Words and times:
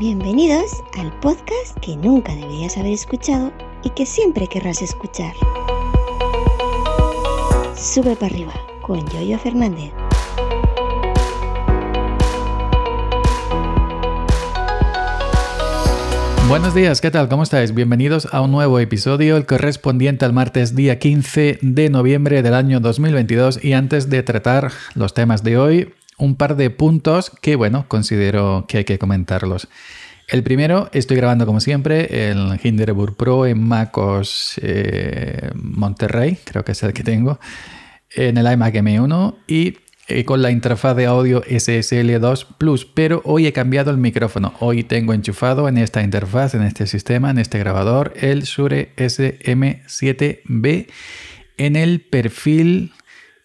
Bienvenidos 0.00 0.82
al 0.98 1.12
podcast 1.20 1.78
que 1.82 1.94
nunca 1.94 2.34
deberías 2.34 2.78
haber 2.78 2.94
escuchado 2.94 3.52
y 3.84 3.90
que 3.90 4.06
siempre 4.06 4.46
querrás 4.46 4.80
escuchar. 4.80 5.34
Sube 7.76 8.16
para 8.16 8.32
arriba 8.32 8.54
con 8.80 9.06
Yoyo 9.10 9.38
Fernández. 9.38 9.92
Buenos 16.48 16.74
días, 16.74 17.02
¿qué 17.02 17.10
tal? 17.10 17.28
¿Cómo 17.28 17.42
estáis? 17.42 17.74
Bienvenidos 17.74 18.26
a 18.32 18.40
un 18.40 18.52
nuevo 18.52 18.80
episodio, 18.80 19.36
el 19.36 19.44
correspondiente 19.44 20.24
al 20.24 20.32
martes 20.32 20.74
día 20.74 20.98
15 20.98 21.58
de 21.60 21.90
noviembre 21.90 22.40
del 22.40 22.54
año 22.54 22.80
2022. 22.80 23.62
Y 23.62 23.74
antes 23.74 24.08
de 24.08 24.22
tratar 24.22 24.72
los 24.94 25.12
temas 25.12 25.42
de 25.42 25.58
hoy, 25.58 25.92
un 26.20 26.36
par 26.36 26.56
de 26.56 26.70
puntos 26.70 27.32
que, 27.42 27.56
bueno, 27.56 27.86
considero 27.88 28.66
que 28.68 28.78
hay 28.78 28.84
que 28.84 28.98
comentarlos. 28.98 29.68
El 30.28 30.44
primero, 30.44 30.88
estoy 30.92 31.16
grabando 31.16 31.44
como 31.44 31.58
siempre 31.58 32.30
el 32.30 32.60
Hinderburg 32.62 33.16
Pro 33.16 33.46
en 33.46 33.66
MacOS 33.66 34.60
eh, 34.62 35.50
Monterrey, 35.54 36.38
creo 36.44 36.64
que 36.64 36.72
es 36.72 36.82
el 36.84 36.92
que 36.92 37.02
tengo, 37.02 37.40
en 38.14 38.36
el 38.36 38.52
iMac 38.52 38.74
M1 38.74 39.34
y 39.48 39.78
eh, 40.06 40.24
con 40.24 40.40
la 40.40 40.52
interfaz 40.52 40.94
de 40.96 41.06
audio 41.06 41.42
SSL2 41.42 42.46
Plus, 42.58 42.84
pero 42.84 43.22
hoy 43.24 43.46
he 43.46 43.52
cambiado 43.52 43.90
el 43.90 43.96
micrófono. 43.96 44.54
Hoy 44.60 44.84
tengo 44.84 45.14
enchufado 45.14 45.68
en 45.68 45.78
esta 45.78 46.02
interfaz, 46.02 46.54
en 46.54 46.62
este 46.62 46.86
sistema, 46.86 47.30
en 47.30 47.38
este 47.38 47.58
grabador, 47.58 48.12
el 48.16 48.42
Shure 48.42 48.92
SM7B 48.96 50.86
en 51.56 51.76
el 51.76 52.00
perfil 52.00 52.92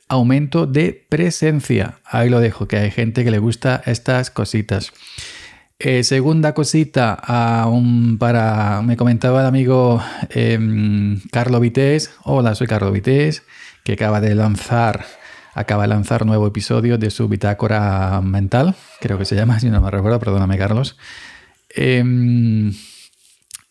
aumento 0.08 0.66
de 0.66 1.06
presencia. 1.10 2.00
Ahí 2.06 2.30
lo 2.30 2.40
dejo, 2.40 2.68
que 2.68 2.78
hay 2.78 2.92
gente 2.92 3.24
que 3.24 3.32
le 3.32 3.40
gusta 3.40 3.82
estas 3.86 4.30
cositas. 4.30 4.92
Eh, 5.80 6.04
segunda 6.04 6.54
cosita, 6.54 7.22
para, 8.20 8.82
me 8.82 8.96
comentaba 8.96 9.42
el 9.42 9.48
amigo 9.48 10.02
eh, 10.30 11.18
Carlo 11.32 11.60
Vités. 11.60 12.12
Hola, 12.24 12.56
soy 12.56 12.68
Carlo 12.68 12.92
Vités, 12.92 13.44
que 13.84 13.94
acaba 13.94 14.22
de 14.22 14.36
lanzar 14.36 15.06
acaba 15.56 15.84
de 15.84 15.88
lanzar 15.88 16.26
nuevo 16.26 16.46
episodio 16.46 16.98
de 16.98 17.10
su 17.10 17.30
bitácora 17.30 18.22
mental, 18.22 18.76
creo 19.00 19.18
que 19.18 19.24
se 19.26 19.36
llama, 19.36 19.60
si 19.62 19.70
no 19.70 19.82
me 19.82 19.90
recuerdo, 19.90 20.20
perdóname 20.20 20.58
Carlos. 20.58 20.98
Em, 21.70 22.74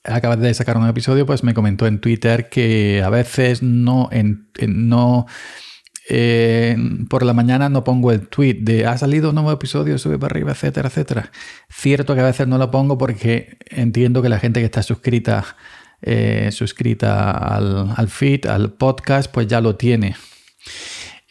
acaba 0.03 0.37
de 0.37 0.53
sacar 0.55 0.77
un 0.77 0.89
episodio, 0.89 1.27
pues 1.27 1.45
me 1.45 1.55
comentó 1.55 1.87
en 1.87 2.01
Twitter 2.01 2.49
que 2.49 3.03
a 3.05 3.11
veces 3.11 3.63
no, 3.63 4.09
no 4.67 5.27
eh, 6.09 6.77
por 7.09 7.25
la 7.25 7.33
mañana 7.33 7.69
no 7.69 7.85
pongo 7.85 8.13
el 8.13 8.29
tweet 8.29 8.59
de 8.61 8.87
ha 8.87 8.99
salido 8.99 9.31
un 9.31 9.37
nuevo 9.37 9.53
episodio, 9.53 9.99
sube 9.99 10.19
para 10.19 10.33
arriba, 10.33 10.53
etcétera, 10.53 10.89
etcétera. 10.89 11.31
Cierto 11.71 12.15
que 12.15 12.21
a 12.21 12.25
veces 12.25 12.47
no 12.47 12.59
lo 12.59 12.71
pongo 12.71 12.99
porque 12.99 13.59
entiendo 13.71 14.23
que 14.23 14.29
la 14.29 14.39
gente 14.39 14.61
que 14.61 14.67
está 14.67 14.83
suscrita, 14.83 15.57
eh, 16.03 16.51
suscrita 16.53 17.31
al, 17.31 17.95
al 17.97 18.09
feed, 18.09 18.47
al 18.47 18.73
podcast, 18.73 19.33
pues 19.33 19.47
ya 19.47 19.61
lo 19.61 19.77
tiene. 19.77 20.17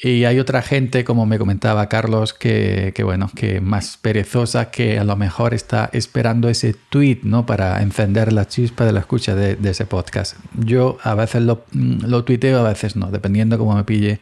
Y 0.06 0.26
hay 0.26 0.38
otra 0.38 0.62
gente, 0.62 1.06
como 1.06 1.26
me 1.26 1.40
comentaba 1.40 1.88
Carlos, 1.88 2.34
que, 2.34 2.94
bueno, 3.06 3.32
que 3.34 3.62
más 3.62 3.96
perezosa, 3.96 4.70
que 4.70 5.00
a 5.00 5.06
lo 5.06 5.16
mejor 5.16 5.54
está 5.54 5.90
esperando 5.94 6.50
ese 6.50 6.76
tweet, 6.90 7.20
¿no? 7.24 7.46
Para 7.46 7.82
encender 7.82 8.34
la 8.34 8.46
chispa 8.46 8.84
de 8.84 8.92
la 8.92 9.00
escucha 9.00 9.34
de, 9.34 9.58
ese 9.64 9.86
podcast. 9.86 10.36
Yo 10.60 10.98
a 11.04 11.16
veces 11.16 11.44
lo, 11.44 11.64
lo 11.72 12.26
tuiteo, 12.26 12.60
a 12.60 12.68
veces 12.68 12.98
no, 12.98 13.12
dependiendo 13.12 13.58
cómo 13.58 13.76
me 13.76 13.86
pille 13.86 14.20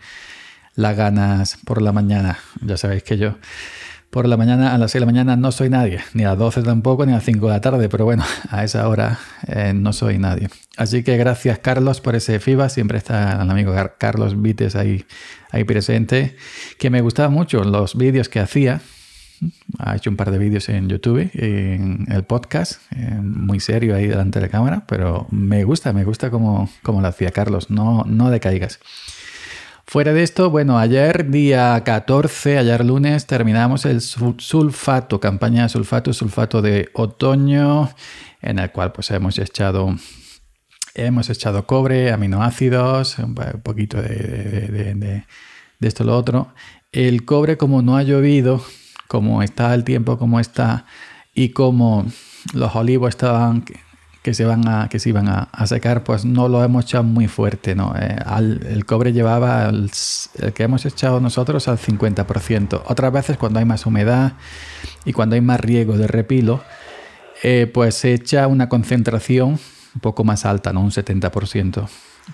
las 0.75 0.95
ganas 0.95 1.57
por 1.65 1.81
la 1.81 1.91
mañana. 1.91 2.39
Ya 2.61 2.77
sabéis 2.77 3.03
que 3.03 3.17
yo 3.17 3.35
por 4.11 4.27
la 4.27 4.35
mañana, 4.35 4.75
a 4.75 4.77
las 4.77 4.91
6 4.91 4.99
de 4.99 4.99
la 4.99 5.05
mañana 5.05 5.35
no 5.37 5.53
soy 5.53 5.69
nadie, 5.69 6.01
ni 6.13 6.23
a 6.25 6.29
las 6.29 6.37
12 6.37 6.63
tampoco, 6.63 7.05
ni 7.05 7.13
a 7.13 7.15
las 7.15 7.23
5 7.23 7.47
de 7.47 7.53
la 7.53 7.61
tarde, 7.61 7.87
pero 7.87 8.03
bueno, 8.03 8.23
a 8.49 8.63
esa 8.63 8.87
hora 8.87 9.17
eh, 9.47 9.71
no 9.73 9.93
soy 9.93 10.19
nadie. 10.19 10.49
Así 10.75 11.01
que 11.01 11.15
gracias 11.17 11.59
Carlos 11.59 12.01
por 12.01 12.15
ese 12.15 12.39
FIBA, 12.39 12.67
siempre 12.69 12.97
está 12.97 13.41
el 13.41 13.49
amigo 13.49 13.73
Carlos 13.97 14.39
Vites 14.39 14.75
ahí, 14.75 15.05
ahí 15.49 15.63
presente, 15.63 16.35
que 16.77 16.89
me 16.89 16.99
gustaban 16.99 17.31
mucho 17.31 17.63
los 17.63 17.97
vídeos 17.97 18.27
que 18.27 18.39
hacía. 18.39 18.81
Ha 19.79 19.95
hecho 19.95 20.11
un 20.11 20.17
par 20.17 20.29
de 20.29 20.37
vídeos 20.37 20.69
en 20.69 20.87
YouTube, 20.87 21.31
en 21.33 22.05
el 22.11 22.23
podcast, 22.25 22.81
eh, 22.91 23.17
muy 23.23 23.59
serio 23.59 23.95
ahí 23.95 24.07
delante 24.07 24.39
de 24.39 24.45
la 24.45 24.51
cámara, 24.51 24.83
pero 24.87 25.25
me 25.31 25.63
gusta, 25.63 25.93
me 25.93 26.03
gusta 26.03 26.29
como, 26.29 26.69
como 26.83 27.01
lo 27.01 27.07
hacía 27.07 27.31
Carlos, 27.31 27.71
no, 27.71 28.03
no 28.05 28.29
decaigas. 28.29 28.79
Fuera 29.91 30.13
de 30.13 30.23
esto, 30.23 30.49
bueno, 30.49 30.79
ayer 30.79 31.29
día 31.29 31.83
14, 31.83 32.57
ayer 32.57 32.85
lunes, 32.85 33.27
terminamos 33.27 33.83
el 33.83 33.99
sulfato, 33.99 35.19
campaña 35.19 35.63
de 35.63 35.67
sulfato, 35.67 36.13
sulfato 36.13 36.61
de 36.61 36.87
otoño, 36.93 37.89
en 38.41 38.59
el 38.59 38.71
cual 38.71 38.93
pues 38.93 39.11
hemos 39.11 39.37
echado, 39.37 39.93
hemos 40.93 41.29
echado 41.29 41.67
cobre, 41.67 42.13
aminoácidos, 42.13 43.19
un 43.19 43.35
poquito 43.35 44.01
de, 44.01 44.95
de, 44.95 45.25
esto 45.81 46.05
lo 46.05 46.17
otro. 46.17 46.53
El 46.93 47.25
cobre 47.25 47.57
como 47.57 47.81
no 47.81 47.97
ha 47.97 48.03
llovido, 48.03 48.63
como 49.09 49.43
está 49.43 49.73
el 49.73 49.83
tiempo 49.83 50.17
como 50.17 50.39
está 50.39 50.85
y 51.35 51.49
como 51.49 52.05
los 52.53 52.73
olivos 52.77 53.09
estaban 53.09 53.65
que 54.21 54.35
se, 54.35 54.45
van 54.45 54.67
a, 54.67 54.87
que 54.87 54.99
se 54.99 55.09
iban 55.09 55.27
a, 55.27 55.49
secar, 55.65 56.03
pues 56.03 56.25
no 56.25 56.47
lo 56.47 56.63
hemos 56.63 56.85
echado 56.85 57.03
muy 57.03 57.27
fuerte. 57.27 57.73
¿no? 57.73 57.95
Eh, 57.97 58.17
el 58.69 58.85
cobre 58.85 59.13
llevaba 59.13 59.69
el, 59.69 59.89
que 60.53 60.63
hemos 60.63 60.85
echado 60.85 61.19
nosotros 61.19 61.67
al 61.67 61.79
50%. 61.79 62.83
Otras 62.85 63.11
veces 63.11 63.37
cuando 63.37 63.59
hay 63.59 63.65
más 63.65 63.85
humedad 63.85 64.33
y 65.05 65.13
cuando 65.13 65.35
hay 65.35 65.41
más 65.41 65.59
riego 65.59 65.97
de 65.97 66.07
repilo, 66.07 66.61
eh, 67.41 67.69
pues 67.73 67.95
se 67.95 68.13
echa 68.13 68.45
una 68.47 68.69
concentración 68.69 69.59
un 69.95 70.01
poco 70.01 70.23
más 70.23 70.45
alta, 70.45 70.71
¿no? 70.71 70.81
un 70.81 70.91
70%. 70.91 71.87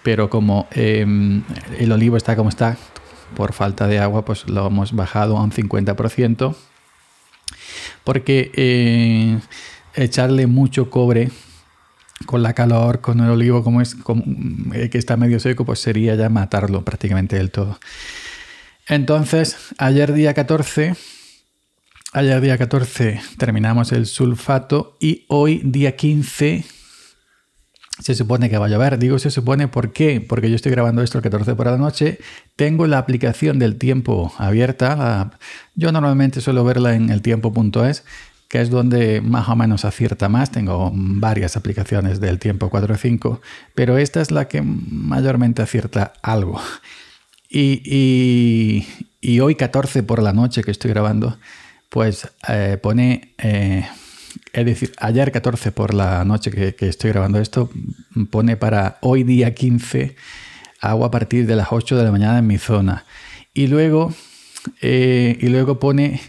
Pero 0.03 0.29
como 0.29 0.67
em, 0.71 1.43
el 1.79 1.91
olivo 1.93 2.17
está 2.17 2.35
como 2.35 2.49
está, 2.49 2.75
por 3.35 3.53
falta 3.53 3.87
de 3.87 3.99
agua, 3.99 4.25
pues 4.25 4.49
lo 4.49 4.67
hemos 4.67 4.91
bajado 4.91 5.37
a 5.37 5.43
un 5.43 5.51
50%. 5.51 6.53
Porque 8.03 8.51
eh, 8.55 9.39
echarle 9.95 10.47
mucho 10.47 10.89
cobre 10.89 11.31
con 12.25 12.43
la 12.43 12.53
calor, 12.53 13.01
con 13.01 13.19
el 13.19 13.29
olivo 13.29 13.63
como 13.63 13.81
es 13.81 13.95
eh, 14.73 14.89
que 14.89 14.97
está 14.97 15.17
medio 15.17 15.39
seco, 15.39 15.65
pues 15.65 15.79
sería 15.79 16.15
ya 16.15 16.29
matarlo 16.29 16.83
prácticamente 16.83 17.35
del 17.35 17.51
todo. 17.51 17.79
Entonces, 18.87 19.57
ayer 19.77 20.13
día 20.13 20.33
14, 20.33 20.95
ayer 22.13 22.41
día 22.41 22.57
14 22.57 23.21
terminamos 23.37 23.91
el 23.91 24.05
sulfato 24.05 24.97
y 24.99 25.25
hoy 25.27 25.61
día 25.63 25.95
15 25.95 26.65
se 27.99 28.15
supone 28.15 28.49
que 28.49 28.57
va 28.57 28.67
a 28.67 28.69
llover. 28.69 28.97
Digo 28.97 29.19
se 29.19 29.31
supone 29.31 29.67
¿por 29.67 29.91
qué? 29.91 30.21
Porque 30.21 30.49
yo 30.49 30.55
estoy 30.55 30.71
grabando 30.71 31.01
esto 31.01 31.17
el 31.17 31.23
14 31.23 31.55
por 31.55 31.67
la 31.67 31.77
noche, 31.77 32.19
tengo 32.55 32.87
la 32.87 32.97
aplicación 32.97 33.59
del 33.59 33.77
tiempo 33.77 34.33
abierta, 34.37 35.31
yo 35.75 35.91
normalmente 35.91 36.41
suelo 36.41 36.63
verla 36.63 36.95
en 36.95 37.09
el 37.09 37.21
tiempo.es 37.21 38.03
que 38.47 38.61
es 38.61 38.69
donde 38.69 39.21
más 39.21 39.49
o 39.49 39.55
menos 39.55 39.85
acierta 39.85 40.29
más. 40.29 40.51
Tengo 40.51 40.91
varias 40.93 41.57
aplicaciones 41.57 42.19
del 42.19 42.39
tiempo 42.39 42.69
4 42.69 42.93
o 42.93 42.97
5, 42.97 43.41
pero 43.75 43.97
esta 43.97 44.21
es 44.21 44.31
la 44.31 44.47
que 44.47 44.61
mayormente 44.61 45.61
acierta 45.61 46.13
algo. 46.21 46.61
Y, 47.49 48.85
hoy 49.41 49.55
14 49.55 50.03
por 50.03 50.21
la 50.21 50.33
noche 50.33 50.63
que 50.63 50.71
estoy 50.71 50.91
grabando, 50.91 51.37
pues 51.89 52.29
eh, 52.47 52.77
pone, 52.81 53.33
eh, 53.37 53.87
es 54.53 54.65
decir, 54.65 54.91
ayer 54.97 55.31
14 55.31 55.71
por 55.71 55.93
la 55.93 56.23
noche 56.25 56.51
que, 56.51 56.75
estoy 56.87 57.11
grabando 57.11 57.39
esto, 57.39 57.69
pone 58.29 58.57
para 58.57 58.97
hoy 59.01 59.23
día 59.23 59.53
15 59.53 60.15
agua 60.81 61.07
a 61.07 61.11
partir 61.11 61.47
de 61.47 61.55
las 61.55 61.67
8 61.71 61.97
de 61.97 62.03
la 62.03 62.11
mañana 62.11 62.39
en 62.39 62.47
mi 62.47 62.57
zona. 62.57 63.05
Y 63.53 63.67
luego, 63.67 64.13
eh, 64.81 65.37
y 65.39 65.47
luego 65.47 65.79
pone 65.79 66.21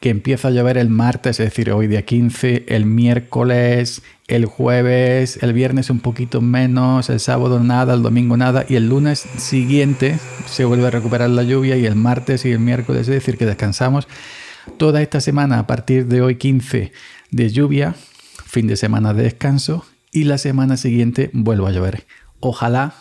que 0.00 0.08
empieza 0.08 0.48
a 0.48 0.50
llover 0.50 0.78
el 0.78 0.88
martes, 0.88 1.38
es 1.40 1.46
decir, 1.46 1.70
hoy 1.70 1.86
día 1.86 2.06
15, 2.06 2.64
el 2.68 2.86
miércoles, 2.86 4.00
el 4.28 4.46
jueves, 4.46 5.38
el 5.42 5.52
viernes 5.52 5.90
un 5.90 6.00
poquito 6.00 6.40
menos, 6.40 7.10
el 7.10 7.20
sábado 7.20 7.60
nada, 7.60 7.92
el 7.92 8.02
domingo 8.02 8.38
nada 8.38 8.64
y 8.66 8.76
el 8.76 8.88
lunes 8.88 9.18
siguiente 9.36 10.18
se 10.46 10.64
vuelve 10.64 10.86
a 10.86 10.90
recuperar 10.90 11.28
la 11.28 11.42
lluvia 11.42 11.76
y 11.76 11.84
el 11.84 11.96
martes 11.96 12.46
y 12.46 12.52
el 12.52 12.60
miércoles, 12.60 13.02
es 13.02 13.08
decir, 13.08 13.36
que 13.36 13.44
descansamos 13.44 14.08
toda 14.78 15.02
esta 15.02 15.20
semana 15.20 15.58
a 15.58 15.66
partir 15.66 16.06
de 16.06 16.22
hoy 16.22 16.36
15 16.36 16.92
de 17.30 17.50
lluvia, 17.50 17.94
fin 18.46 18.66
de 18.66 18.76
semana 18.76 19.12
de 19.12 19.24
descanso 19.24 19.84
y 20.12 20.24
la 20.24 20.38
semana 20.38 20.78
siguiente 20.78 21.30
vuelvo 21.34 21.66
a 21.66 21.72
llover. 21.72 22.06
Ojalá, 22.40 22.94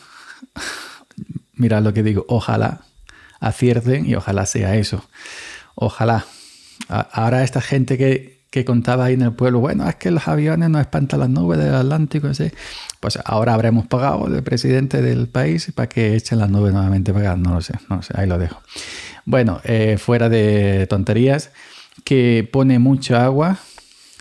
mira 1.53 1.79
lo 1.79 1.93
que 1.93 2.03
digo, 2.03 2.25
ojalá 2.27 2.81
acierten 3.39 4.05
y 4.05 4.15
ojalá 4.15 4.45
sea 4.45 4.75
eso. 4.75 5.07
Ojalá 5.75 6.25
Ahora 6.87 7.43
esta 7.43 7.61
gente 7.61 7.97
que, 7.97 8.65
contaba 8.65 9.05
ahí 9.05 9.13
en 9.13 9.21
el 9.21 9.33
pueblo, 9.33 9.59
bueno, 9.59 9.87
es 9.87 9.95
que 9.95 10.11
los 10.11 10.27
aviones 10.27 10.69
no 10.69 10.79
espantan 10.79 11.19
las 11.19 11.29
nubes 11.29 11.59
del 11.59 11.75
Atlántico, 11.75 12.29
pues 12.99 13.19
ahora 13.23 13.53
habremos 13.53 13.87
pagado 13.87 14.27
el 14.27 14.43
presidente 14.43 15.01
del 15.01 15.27
país 15.27 15.71
para 15.73 15.87
que 15.87 16.15
echen 16.15 16.39
las 16.39 16.49
nubes 16.49 16.73
nuevamente 16.73 17.13
para 17.13 17.35
no 17.35 17.53
lo 17.53 17.61
sé, 17.61 17.73
no 17.89 18.01
sé, 18.01 18.13
ahí 18.17 18.27
lo 18.27 18.37
dejo. 18.37 18.61
Bueno, 19.25 19.61
eh, 19.63 19.97
fuera 19.99 20.29
de 20.29 20.87
tonterías, 20.87 21.51
que 22.03 22.47
pone 22.51 22.79
mucha 22.79 23.25
agua, 23.25 23.59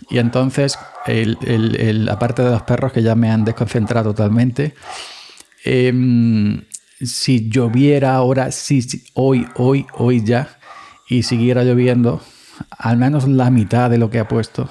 Y 0.09 0.17
entonces, 0.17 0.79
el, 1.07 2.07
aparte 2.09 2.41
de 2.41 2.51
los 2.51 2.61
perros 2.63 2.93
que 2.93 3.03
ya 3.03 3.15
me 3.15 3.29
han 3.29 3.43
desconcentrado 3.43 4.13
totalmente, 4.13 4.73
em, 5.65 6.63
si 7.01 7.49
lloviera 7.49 8.15
ahora, 8.15 8.51
si, 8.51 8.81
hoy, 9.13 9.45
hoy, 9.55 9.85
hoy 9.93 10.23
ya, 10.23 10.57
y 11.09 11.23
siguiera 11.23 11.63
lloviendo, 11.63 12.21
al 12.71 12.97
menos 12.97 13.27
la 13.27 13.49
mitad 13.49 13.89
de 13.89 13.97
lo 13.97 14.09
que 14.09 14.19
ha 14.19 14.27
puesto, 14.27 14.69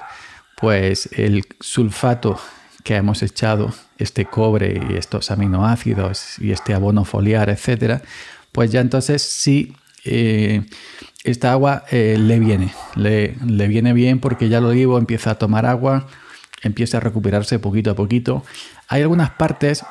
pues 0.61 1.09
el 1.13 1.45
sulfato 1.61 2.39
que 2.85 2.97
hemos 2.97 3.23
echado, 3.23 3.73
este 3.99 4.25
cobre 4.25 4.81
y 4.91 4.95
estos 4.95 5.31
aminoácidos 5.31 6.39
y 6.39 6.53
este 6.53 6.75
abono 6.75 7.05
foliar, 7.05 7.51
etcétera, 7.51 8.03
pues 8.53 8.71
ya 8.71 8.81
entonces 8.81 9.23
sí 9.23 9.75
eh, 10.05 10.63
esta 11.25 11.53
agua 11.53 11.85
eh, 11.91 12.17
le 12.19 12.39
viene, 12.39 12.73
le, 12.95 13.35
viene 13.69 13.93
bien 13.93 14.21
porque 14.21 14.49
ya 14.49 14.61
lo 14.61 14.71
digo, 14.71 14.99
empieza 14.99 15.33
a 15.33 15.35
tomar 15.35 15.67
agua, 15.67 16.07
empieza 16.63 16.99
a 16.99 17.01
recuperarse 17.01 17.59
poquito 17.59 17.91
a 17.91 17.95
poquito. 17.95 18.45
Hay 18.89 19.03
algunas 19.03 19.31
partes, 19.31 19.85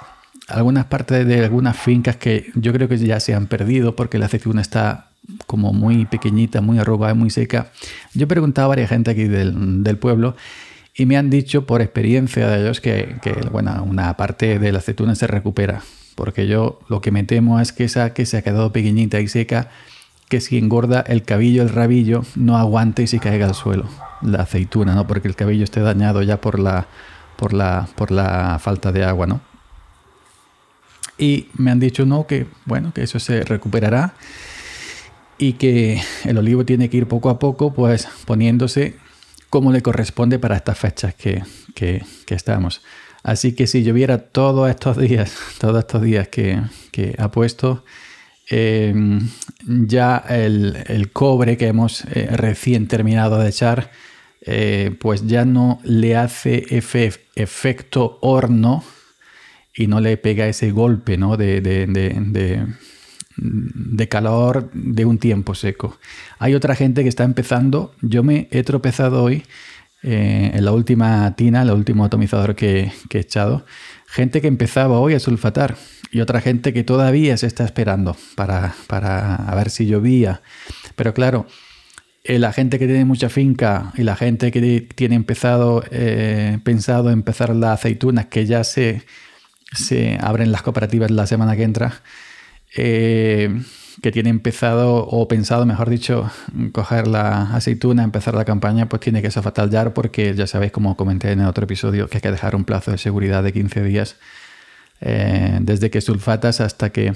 algunas 0.48 0.86
partes 0.86 1.28
de 1.28 1.44
algunas 1.44 1.78
fincas 1.78 2.16
que 2.16 2.52
yo 2.56 2.74
creo 2.74 2.88
que 2.88 2.98
ya 2.98 3.20
se 3.20 3.36
han 3.36 3.48
perdido 3.48 3.96
porque 3.96 4.18
la 4.18 4.26
aceituna 4.26 4.62
está 4.62 5.07
como 5.46 5.74
muy 5.74 6.06
pequeñita, 6.06 6.62
muy 6.62 6.80
arrugada, 6.80 7.14
muy 7.14 7.30
seca. 7.30 7.72
Yo 8.14 8.26
he 8.26 8.28
preguntado 8.28 8.66
a 8.66 8.70
varias 8.70 8.90
gente 8.90 9.12
aquí 9.12 9.26
del, 9.26 9.98
pueblo 9.98 10.36
y 10.96 11.06
me 11.06 11.18
han 11.18 11.30
dicho 11.30 11.66
por 11.66 11.82
experiencia 11.82 12.48
de 12.48 12.62
ellos 12.62 12.82
que, 12.82 13.16
bueno, 13.52 13.84
una 13.84 14.16
parte 14.18 14.60
de 14.60 14.72
la 14.72 14.80
aceituna 14.80 15.16
se 15.16 15.28
recupera. 15.28 15.82
Porque 16.16 16.48
yo 16.48 16.80
lo 16.90 17.02
que 17.02 17.12
me 17.12 17.24
temo 17.24 17.60
es 17.60 17.72
que 17.72 17.84
esa 17.84 18.14
que 18.14 18.26
se 18.26 18.38
ha 18.38 18.42
quedado 18.42 18.72
pequeñita 18.72 19.20
y 19.20 19.28
seca 19.28 19.70
que 20.30 20.42
si 20.42 20.58
engorda 20.58 21.02
el 21.02 21.24
cabello, 21.24 21.62
el 21.62 21.70
rabillo, 21.70 22.24
no 22.36 22.58
aguante 22.58 23.04
y 23.04 23.08
se 23.08 23.20
caiga 23.20 23.46
al 23.46 23.56
suelo. 23.56 23.86
La 24.22 24.42
aceituna, 24.42 24.96
¿no? 24.96 25.08
Porque 25.08 25.28
el 25.28 25.36
cabello 25.36 25.64
esté 25.64 25.80
dañado 25.82 26.22
ya 26.24 26.42
por 26.42 26.60
la, 26.60 26.88
por 27.38 27.54
la, 27.54 27.88
por 27.96 28.12
la 28.12 28.60
falta 28.60 28.92
de 28.92 29.06
agua, 29.06 29.28
¿no? 29.28 29.42
Y 31.18 31.48
me 31.56 31.72
han 31.72 31.80
dicho, 31.80 32.06
no, 32.06 32.28
que 32.28 32.48
bueno, 32.66 32.92
que 32.94 33.04
eso 33.04 33.20
se 33.20 33.44
recuperará 33.44 34.16
y 35.38 35.54
que 35.54 36.02
el 36.26 36.38
olivo 36.38 36.66
tiene 36.66 36.90
que 36.90 36.98
ir 36.98 37.08
poco 37.08 37.30
a 37.30 37.40
poco, 37.40 37.74
pues 37.74 38.08
poniéndose 38.26 38.96
como 39.50 39.72
le 39.72 39.82
corresponde 39.82 40.40
para 40.40 40.58
estas 40.58 40.78
fechas 40.78 41.16
que, 41.16 41.44
que, 41.74 42.04
estamos. 42.30 42.82
Así 43.24 43.54
que 43.54 43.68
si 43.68 43.84
lloviera 43.84 44.18
todos 44.18 44.70
estos 44.70 44.98
días, 44.98 45.34
todos 45.60 45.80
estos 45.80 46.02
días 46.02 46.28
que, 46.28 46.62
que 46.92 47.16
ha 47.18 47.32
puesto, 47.32 47.84
Em, 48.50 49.28
ya 49.66 50.24
el, 50.30 51.10
cobre 51.12 51.58
que 51.58 51.68
hemos 51.68 52.06
eh, 52.06 52.30
recién 52.32 52.88
terminado 52.88 53.40
de 53.40 53.50
echar, 53.50 53.92
eh, 54.42 54.96
pues 55.00 55.28
ya 55.28 55.44
no 55.44 55.82
le 55.84 56.16
hace 56.16 56.66
efecto 57.36 58.20
horno 58.22 58.86
y 59.76 59.88
no 59.88 60.00
le 60.00 60.16
pega 60.16 60.48
ese 60.48 60.72
golpe 60.72 61.18
¿no? 61.18 61.36
de, 61.36 61.62
calor 64.10 64.70
de 64.74 65.06
un 65.06 65.18
tiempo 65.18 65.56
seco. 65.56 65.98
Hay 66.40 66.56
otra 66.56 66.76
gente 66.76 67.04
que 67.04 67.10
está 67.10 67.24
empezando, 67.24 67.94
yo 68.02 68.24
me 68.24 68.48
he 68.52 68.64
tropezado 68.64 69.24
hoy 69.24 69.44
eh, 70.04 70.52
en 70.54 70.66
la 70.66 70.72
última 70.72 71.36
tina, 71.36 71.62
el 71.62 71.72
último 71.72 72.06
atomizador 72.06 72.56
que, 72.56 72.92
que 73.10 73.18
he 73.18 73.22
echado, 73.22 73.66
gente 74.08 74.42
que 74.42 74.48
empezaba 74.48 75.00
hoy 75.00 75.14
a 75.14 75.20
sulfatar 75.20 75.76
y 76.12 76.22
otra 76.22 76.42
gente 76.42 76.74
que 76.74 76.84
todavía 76.84 77.38
se 77.38 77.48
está 77.48 77.66
esperando 77.66 78.16
para, 78.36 78.76
para 78.88 79.54
ver 79.56 79.70
si 79.70 79.86
llovía. 79.86 80.42
Pero 80.96 81.14
claro, 81.14 81.48
eh, 82.24 82.40
la 82.40 82.52
gente 82.52 82.78
que 82.78 82.88
tiene 82.88 83.06
mucha 83.06 83.30
finca 83.30 83.94
y 83.96 84.04
la 84.04 84.18
gente 84.18 84.52
que 84.52 84.88
tiene 84.96 85.16
empezado, 85.16 85.84
eh, 85.92 86.60
pensado 86.64 87.10
empezar 87.10 87.56
las 87.56 87.80
aceitunas, 87.80 88.26
que 88.26 88.46
ya 88.46 88.64
se, 88.64 89.04
se 89.72 90.18
abren 90.20 90.52
las 90.52 90.62
cooperativas 90.62 91.10
la 91.10 91.26
semana 91.26 91.56
que 91.56 91.64
entra, 91.64 92.02
eh, 92.78 93.62
que 94.02 94.12
tiene 94.12 94.30
empezado 94.30 95.06
o 95.08 95.28
pensado, 95.28 95.66
mejor 95.66 95.90
dicho, 95.90 96.30
coger 96.72 97.08
la 97.08 97.56
aceituna, 97.56 98.04
empezar 98.04 98.36
la 98.36 98.46
campaña, 98.46 98.88
pues 98.88 99.00
tiene 99.00 99.22
que 99.22 99.30
ya 99.30 99.94
porque 99.94 100.36
ya 100.36 100.48
sabéis, 100.48 100.72
como 100.72 100.96
comenté 100.96 101.32
en 101.32 101.42
el 101.42 101.48
otro 101.48 101.64
episodio, 101.64 102.08
que 102.08 102.18
hay 102.18 102.22
que 102.22 102.32
dejar 102.32 102.56
un 102.56 102.64
plazo 102.64 102.92
de 102.92 102.98
seguridad 102.98 103.44
de 103.44 103.54
15 103.54 103.84
días 103.84 104.18
eh, 105.02 105.58
desde 105.62 105.90
que 105.90 106.02
sulfatas 106.02 106.62
hasta 106.62 106.92
que 106.92 107.14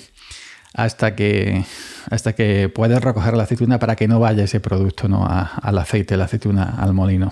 hasta 0.73 1.15
que 1.15 1.65
hasta 2.09 2.33
que 2.33 2.69
puedes 2.69 3.01
recoger 3.01 3.35
la 3.35 3.43
aceituna 3.43 3.79
para 3.79 3.95
que 3.95 4.07
no 4.07 4.19
vaya 4.19 4.43
ese 4.43 4.59
producto 4.59 5.07
¿no? 5.07 5.27
al 5.27 5.77
aceite, 5.77 6.17
la 6.17 6.25
aceituna 6.25 6.75
al 6.77 6.93
molino. 6.93 7.31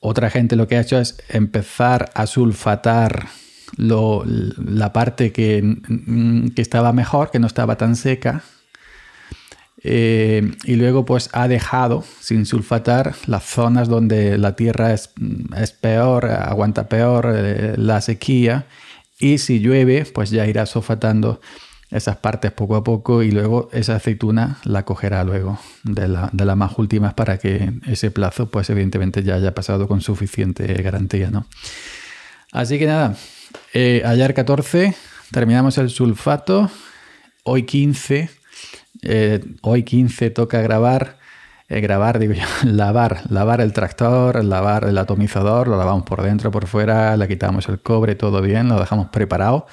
Otra 0.00 0.28
gente 0.30 0.56
lo 0.56 0.66
que 0.66 0.76
ha 0.76 0.80
hecho 0.80 0.98
es 0.98 1.16
empezar 1.28 2.10
a 2.14 2.26
sulfatar 2.26 3.28
la 3.76 4.92
parte 4.92 5.32
que, 5.32 5.78
que, 6.54 6.62
estaba 6.62 6.92
mejor, 6.92 7.30
que 7.30 7.38
no 7.38 7.46
estaba 7.46 7.76
tan 7.76 7.96
seca, 7.96 8.42
eh, 9.86 10.52
y 10.64 10.76
luego 10.76 11.04
pues 11.04 11.28
ha 11.34 11.46
dejado 11.46 12.04
sin 12.20 12.46
sulfatar 12.46 13.14
las 13.26 13.44
zonas 13.44 13.86
donde 13.86 14.38
la 14.38 14.56
tierra 14.56 14.94
es, 14.94 15.10
es 15.56 15.72
peor, 15.72 16.24
aguanta 16.24 16.88
peor 16.88 17.30
eh, 17.36 17.74
la 17.76 18.00
sequía 18.00 18.66
y 19.20 19.36
si 19.36 19.60
llueve, 19.60 20.06
pues 20.06 20.30
ya 20.30 20.46
irá 20.46 20.64
sulfatando 20.64 21.40
esas 21.90 22.16
partes 22.16 22.50
poco 22.50 22.76
a 22.76 22.82
poco 22.82 23.22
y 23.22 23.30
luego 23.30 23.68
esa 23.72 23.96
aceituna 23.96 24.56
la 24.64 24.84
cogerá 24.84 25.22
luego 25.22 25.60
de, 25.84 26.08
las 26.08 26.56
más 26.56 26.78
últimas 26.78 27.12
para 27.12 27.38
que 27.38 27.74
ese 27.86 28.10
plazo, 28.10 28.50
pues 28.50 28.70
evidentemente 28.70 29.22
ya 29.22 29.34
haya 29.34 29.54
pasado 29.54 29.86
con 29.86 30.00
suficiente 30.00 30.66
garantía, 30.82 31.30
¿no? 31.30 31.46
Así 32.52 32.78
que 32.78 32.86
nada, 32.86 33.16
eh, 33.72 34.02
ayer 34.04 34.34
14 34.34 34.94
terminamos 35.30 35.78
el 35.78 35.90
sulfato, 35.90 36.70
hoy 37.42 37.64
15, 37.64 38.30
eh, 39.02 39.44
hoy 39.62 39.82
15 39.82 40.30
toca 40.30 40.60
grabar. 40.60 41.18
Eh, 41.68 41.80
grabar, 41.80 42.18
digo 42.18 42.34
yo, 42.34 42.44
lavar, 42.64 43.22
lavar 43.30 43.62
el 43.62 43.72
tractor, 43.72 44.44
lavar 44.44 44.84
el 44.84 44.98
atomizador, 44.98 45.66
lo 45.66 45.78
lavamos 45.78 46.04
por 46.04 46.22
dentro, 46.22 46.50
por 46.50 46.66
fuera, 46.66 47.16
le 47.16 47.26
quitamos 47.26 47.68
el 47.68 47.80
cobre, 47.80 48.14
todo 48.14 48.42
bien, 48.42 48.68
lo 48.68 48.78
dejamos 48.78 49.08
preparado, 49.08 49.66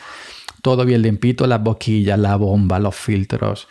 todo 0.62 0.86
bien 0.86 1.02
limpito, 1.02 1.46
las 1.48 1.62
boquillas, 1.62 2.18
la 2.18 2.38
bomba, 2.38 2.80
los 2.80 2.96
filtros, 2.96 3.68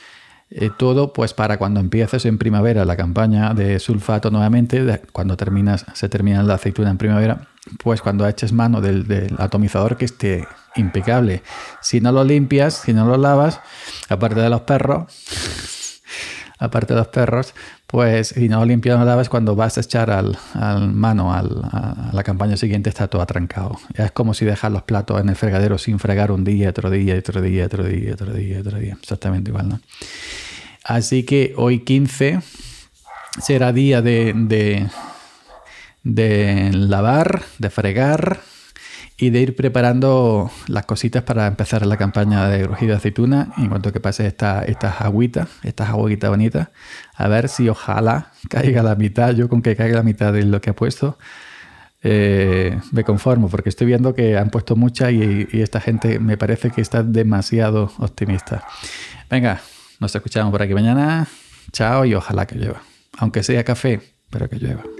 eh, 0.53 0.69
todo 0.77 1.13
pues 1.13 1.33
para 1.33 1.59
cuando 1.59 1.79
empieces 1.79 2.25
en 2.25 2.37
primavera 2.37 2.85
la 2.85 2.97
campaña 2.97 3.55
de 3.55 3.79
sulfato 3.79 4.33
nuevamente, 4.33 5.01
cuando 5.13 5.37
terminas, 5.37 5.87
se 5.95 6.09
termina 6.09 6.43
la 6.43 6.55
aceituna 6.55 6.91
en 6.91 6.99
primavera, 6.99 7.47
pues 7.83 8.03
cuando 8.03 8.27
eches 8.27 8.53
mano 8.53 8.81
del, 8.81 9.33
atomizador 9.39 9.97
que 9.97 10.07
esté 10.07 10.49
impecable. 10.75 11.43
Si 11.81 12.01
no 12.01 12.11
lo 12.11 12.25
limpias, 12.25 12.75
si 12.75 12.93
no 12.93 13.07
lo 13.07 13.17
lavas, 13.17 13.61
aparte 14.09 14.41
de 14.41 14.51
los 14.51 14.63
perros, 14.63 15.05
aparte 16.59 16.95
de 16.95 16.99
los 16.99 17.09
perros, 17.09 17.55
pues 17.91 18.29
si 18.29 18.49
no 18.49 18.65
limpias 18.65 18.97
no 18.99 19.05
lavas, 19.05 19.29
cuando 19.29 19.57
vas 19.57 19.77
a 19.77 19.81
echar 19.81 20.11
al, 20.11 20.39
mano 20.95 21.35
al, 21.35 21.61
a 21.65 22.11
la 22.13 22.23
campaña 22.23 22.57
siguiente 22.57 22.89
está 22.89 23.09
todo 23.09 23.21
atrancado. 23.21 23.81
Es 23.95 24.13
como 24.13 24.33
si 24.33 24.45
dejas 24.45 24.71
los 24.71 24.83
platos 24.83 25.21
en 25.21 25.29
el 25.29 25.35
fregadero 25.35 25.77
sin 25.77 25.99
fregar 25.99 26.31
un 26.31 26.45
día, 26.45 26.71
otro 26.71 26.89
día, 26.89 27.17
otro 27.19 27.43
día, 27.43 27.67
otro 27.67 27.83
día, 27.83 28.15
otro 28.15 28.33
día, 28.33 28.61
otro 28.61 28.79
día. 28.79 28.97
Exactamente 29.01 29.51
igual, 29.51 29.69
¿no? 29.71 29.81
Así 30.85 31.25
que 31.25 31.53
hoy 31.57 31.81
15 31.81 32.41
será 33.43 33.73
día 33.73 34.03
de, 34.03 34.89
de 36.05 36.71
lavar, 36.73 37.43
de 37.59 37.71
fregar, 37.71 38.41
y 39.21 39.29
de 39.29 39.41
ir 39.41 39.55
preparando 39.55 40.51
las 40.67 40.87
cositas 40.87 41.23
para 41.23 41.47
empezar 41.47 41.85
la 41.85 41.99
campaña 41.99 42.49
de 42.49 42.65
rugido 42.65 42.97
aceituna. 42.97 43.53
En 43.59 43.69
cuanto 43.69 43.93
que 43.93 44.01
pase 44.01 44.27
esta, 44.27 44.63
estas 44.63 45.03
agüitas, 45.03 45.49
estas 45.63 45.91
agüitas 45.91 46.31
bonitas, 46.31 46.69
a 47.15 47.29
ver 47.29 47.51
si 47.51 47.69
ojalá 47.69 48.33
caiga 48.49 48.83
la 48.83 48.95
mitad. 48.95 49.33
Yo 49.35 49.51
con 49.51 49.61
que 49.61 49.77
caiga 49.77 49.97
la 49.97 50.03
mitad 50.03 50.33
de 50.33 50.45
lo 50.45 50.63
que 50.63 50.71
ha 50.71 50.75
puesto, 50.75 51.19
eh, 52.03 52.81
me 52.93 53.05
conformo, 53.05 53.51
porque 53.51 53.69
estoy 53.69 53.87
viendo 53.89 54.15
que 54.15 54.39
han 54.39 54.49
puesto 54.49 54.75
mucha 54.75 55.11
y, 55.11 55.47
y, 55.53 55.61
esta 55.61 55.83
gente 55.83 56.19
me 56.19 56.39
parece 56.39 56.71
que 56.71 56.81
está 56.81 57.03
demasiado 57.03 57.93
optimista. 57.99 58.65
Venga, 59.29 59.61
nos 59.99 60.15
escuchamos 60.15 60.51
por 60.51 60.63
aquí 60.63 60.73
mañana. 60.73 61.29
Chao 61.73 62.07
y 62.07 62.15
ojalá 62.15 62.47
que 62.47 62.55
llueva. 62.57 62.81
Aunque 63.19 63.43
sea 63.43 63.65
café, 63.65 64.01
pero 64.31 64.49
que 64.49 64.57
llueva. 64.57 65.00